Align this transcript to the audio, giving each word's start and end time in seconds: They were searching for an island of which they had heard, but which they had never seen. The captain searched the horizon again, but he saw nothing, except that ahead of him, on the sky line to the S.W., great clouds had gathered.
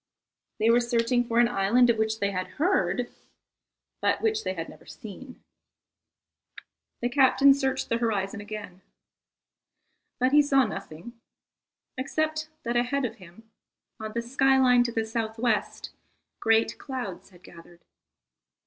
They 0.57 0.71
were 0.71 0.79
searching 0.81 1.23
for 1.27 1.37
an 1.37 1.47
island 1.47 1.91
of 1.91 1.99
which 1.99 2.19
they 2.19 2.31
had 2.31 2.47
heard, 2.57 3.07
but 4.01 4.19
which 4.19 4.43
they 4.43 4.55
had 4.55 4.67
never 4.67 4.87
seen. 4.87 5.43
The 7.01 7.07
captain 7.09 7.53
searched 7.53 7.87
the 7.89 7.99
horizon 7.99 8.41
again, 8.41 8.81
but 10.19 10.31
he 10.31 10.41
saw 10.41 10.65
nothing, 10.65 11.21
except 11.99 12.49
that 12.63 12.75
ahead 12.75 13.05
of 13.05 13.17
him, 13.17 13.51
on 13.99 14.13
the 14.13 14.23
sky 14.23 14.57
line 14.57 14.81
to 14.85 14.91
the 14.91 15.01
S.W., 15.01 15.39
great 16.39 16.79
clouds 16.79 17.29
had 17.29 17.43
gathered. 17.43 17.85